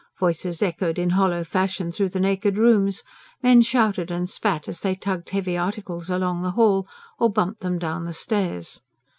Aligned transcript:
Voices 0.19 0.63
echoed 0.63 0.97
in 0.97 1.11
hollow 1.11 1.43
fashion 1.43 1.91
through 1.91 2.09
the 2.09 2.19
naked 2.19 2.57
rooms; 2.57 3.03
men 3.43 3.61
shouted 3.61 4.09
and 4.09 4.27
spat 4.31 4.67
as 4.67 4.79
they 4.79 4.95
tugged 4.95 5.29
heavy 5.29 5.55
articles 5.55 6.09
along 6.09 6.41
the 6.41 6.49
hall, 6.57 6.87
or 7.19 7.31
bumped 7.31 7.61
them 7.61 7.77
down 7.77 8.05
the 8.05 8.11
stairs. 8.15 8.81